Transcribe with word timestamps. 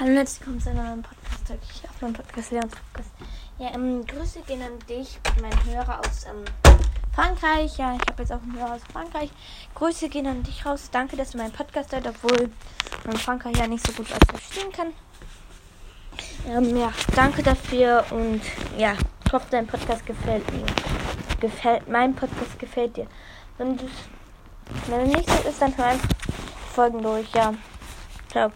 Hallo, 0.00 0.12
herzlich 0.12 0.40
willkommen 0.42 0.60
zu 0.60 0.70
einem 0.70 0.84
neuen 0.84 1.02
Podcast. 1.02 1.60
Ich 1.72 1.90
auf 1.90 2.00
meinem 2.00 2.12
Podcast, 2.12 2.52
Leon 2.52 2.68
Podcast. 2.68 3.10
Ja, 3.58 3.74
ähm, 3.74 4.06
Grüße 4.06 4.42
gehen 4.42 4.62
an 4.62 4.78
dich, 4.88 5.18
mein 5.42 5.64
Hörer 5.64 5.98
aus 5.98 6.24
ähm, 6.24 6.44
Frankreich. 7.12 7.76
Ja, 7.78 7.96
ich 7.96 8.08
habe 8.08 8.22
jetzt 8.22 8.30
auch 8.30 8.40
einen 8.40 8.56
Hörer 8.56 8.74
aus 8.74 8.82
Frankreich. 8.92 9.28
Grüße 9.74 10.08
gehen 10.08 10.28
an 10.28 10.44
dich 10.44 10.64
raus. 10.64 10.90
Danke, 10.92 11.16
dass 11.16 11.32
du 11.32 11.38
meinen 11.38 11.50
Podcast 11.50 11.90
hört, 11.90 12.06
obwohl 12.06 12.48
man 13.06 13.16
Frankreich 13.16 13.56
ja 13.56 13.66
nicht 13.66 13.84
so 13.84 13.92
gut 13.92 14.08
was 14.08 14.40
verstehen 14.40 14.70
kann. 14.70 14.92
Ähm, 16.46 16.76
ja, 16.76 16.92
danke 17.16 17.42
dafür 17.42 18.04
und 18.12 18.40
ja, 18.76 18.94
ich 19.26 19.32
hoffe, 19.32 19.48
dein 19.50 19.66
Podcast 19.66 20.06
gefällt 20.06 20.48
mir. 20.52 20.64
Gefällt, 21.40 21.88
mein 21.88 22.14
Podcast 22.14 22.56
gefällt 22.56 22.96
dir. 22.96 23.08
Wenn, 23.56 23.76
wenn 24.86 25.08
nicht 25.08 25.28
so 25.28 25.48
ist, 25.48 25.60
dann 25.60 25.76
hör 25.76 25.86
einfach 25.86 26.08
Folgen 26.72 27.02
durch. 27.02 27.28
Ja, 27.32 27.52
ciao. 28.30 28.52